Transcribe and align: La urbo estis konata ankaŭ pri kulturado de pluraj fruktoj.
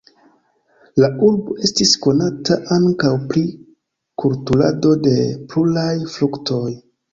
La 1.03 1.09
urbo 1.27 1.57
estis 1.67 1.91
konata 2.05 2.57
ankaŭ 2.77 3.13
pri 3.33 3.45
kulturado 4.25 4.97
de 5.07 5.15
pluraj 5.55 5.87
fruktoj. 6.19 6.67